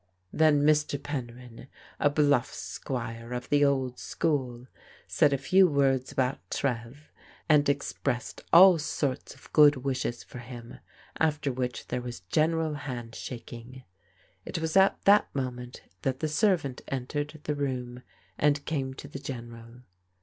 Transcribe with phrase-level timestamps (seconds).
[0.33, 0.97] Then Mr.
[0.97, 1.67] Penryn,
[1.99, 4.65] a bluff squire of the old school,
[5.05, 7.11] said a few words about Trev,
[7.47, 10.79] and expressed all sorts of good wishes for him,
[11.19, 13.83] after which there was general hand shaking.
[14.43, 18.01] It was at that moment that the servant entered the room
[18.39, 19.83] and came to the General.